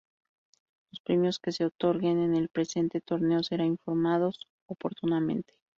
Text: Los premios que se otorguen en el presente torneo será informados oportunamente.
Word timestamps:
Los 0.89 0.99
premios 1.01 1.37
que 1.37 1.51
se 1.51 1.63
otorguen 1.63 2.17
en 2.23 2.33
el 2.35 2.49
presente 2.49 3.01
torneo 3.01 3.43
será 3.43 3.65
informados 3.65 4.47
oportunamente. 4.65 5.53